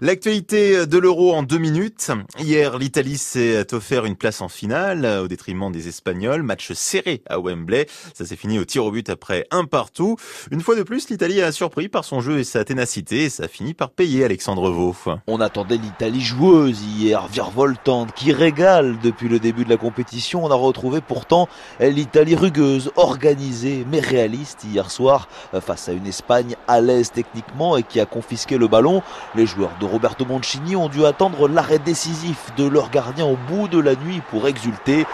[0.00, 2.12] L'actualité de l'euro en deux minutes.
[2.38, 6.44] Hier, l'Italie s'est offert une place en finale au détriment des Espagnols.
[6.44, 7.88] Match serré à Wembley.
[8.14, 10.14] Ça s'est fini au tir au but après un partout.
[10.52, 13.42] Une fois de plus, l'Italie a surpris par son jeu et sa ténacité et ça
[13.42, 14.94] a fini par payer Alexandre Vaux.
[15.26, 20.44] On attendait l'Italie joueuse hier, virevoltante, qui régale depuis le début de la compétition.
[20.44, 21.48] On a retrouvé pourtant
[21.80, 25.28] l'Italie rugueuse, organisée mais réaliste hier soir
[25.60, 29.02] face à une Espagne à l'aise techniquement et qui a confisqué le ballon.
[29.34, 33.68] Les joueurs de Roberto Mancini ont dû attendre l'arrêt décisif de leur gardien au bout
[33.68, 35.06] de la nuit pour exulter.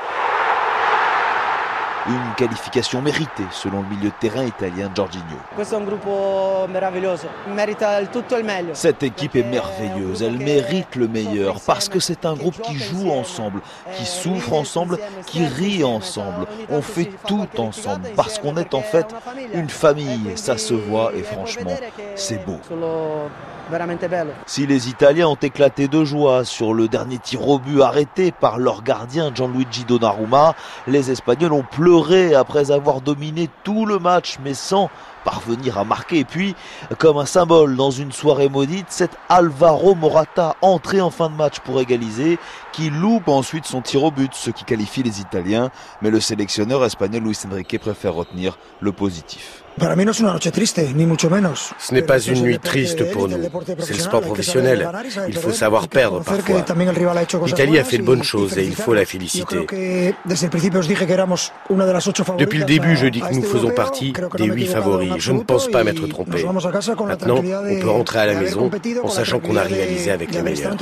[2.06, 5.38] Une qualification méritée selon le milieu de terrain italien Giorginio.
[8.74, 13.10] Cette équipe est merveilleuse, elle mérite le meilleur parce que c'est un groupe qui joue
[13.10, 13.62] ensemble,
[13.96, 16.46] qui souffre ensemble, qui rit ensemble.
[16.68, 19.06] On fait tout ensemble parce qu'on est en fait
[19.54, 21.74] une famille, ça se voit et franchement,
[22.16, 22.60] c'est beau.
[24.44, 28.58] Si les Italiens ont éclaté de joie sur le dernier tir au but arrêté par
[28.58, 30.54] leur gardien Gianluigi Donnarumma,
[30.86, 31.93] les Espagnols ont pleuré
[32.34, 34.90] après avoir dominé tout le match mais sans
[35.24, 36.18] parvenir à marquer.
[36.20, 36.54] Et puis,
[36.98, 41.60] comme un symbole dans une soirée maudite, c'est Alvaro Morata entré en fin de match
[41.60, 42.38] pour égaliser,
[42.72, 45.70] qui loupe ensuite son tir au but, ce qui qualifie les Italiens.
[46.02, 49.64] Mais le sélectionneur espagnol Luis Enrique préfère retenir le positif.
[51.78, 53.38] Ce n'est pas une nuit triste pour nous.
[53.80, 54.88] C'est le sport professionnel.
[55.26, 56.64] Il faut savoir perdre parfois.
[57.44, 59.66] L'Italie a fait de bonnes choses et il faut la féliciter.
[62.38, 65.13] Depuis le début, je dis que nous faisons partie des huit favoris.
[65.18, 66.44] Je ne pense pas m'être trompé.
[66.44, 68.70] Maintenant, on peut rentrer à la maison
[69.02, 70.76] en sachant qu'on a réalisé avec les meilleurs.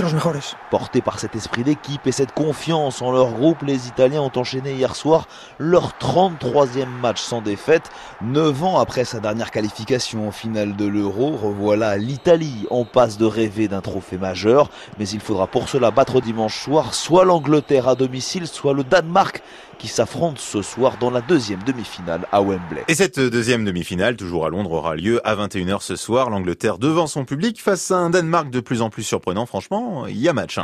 [0.70, 4.72] Portés par cet esprit d'équipe et cette confiance en leur groupe, les Italiens ont enchaîné
[4.72, 5.26] hier soir
[5.58, 7.90] leur 33e match sans défaite,
[8.22, 13.24] 9 ans après sa dernière qualification en finale de l'Euro, revoilà l'Italie en passe de
[13.24, 17.94] rêver d'un trophée majeur, mais il faudra pour cela battre dimanche soir soit l'Angleterre à
[17.94, 19.42] domicile, soit le Danemark
[19.82, 22.84] qui s'affronte ce soir dans la deuxième demi-finale à Wembley.
[22.86, 26.30] Et cette deuxième demi-finale, toujours à Londres, aura lieu à 21h ce soir.
[26.30, 29.44] L'Angleterre devant son public face à un Danemark de plus en plus surprenant.
[29.44, 30.56] Franchement, il y a match.
[30.56, 30.60] Hein.